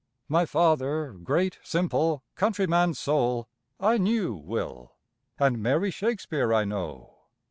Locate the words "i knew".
3.79-4.33